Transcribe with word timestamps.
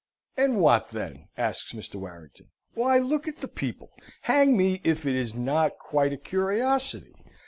"And 0.35 0.59
what 0.59 0.89
then?" 0.89 1.27
asks 1.37 1.73
Mr. 1.73 1.93
Warrington. 1.99 2.47
"Why, 2.73 2.97
look 2.97 3.27
at 3.27 3.35
the 3.37 3.47
people! 3.47 3.91
Hang 4.21 4.57
me, 4.57 4.81
if 4.83 5.05
it 5.05 5.13
is 5.13 5.35
not 5.35 5.77
quite 5.77 6.11
a 6.11 6.17
curiosity! 6.17 7.13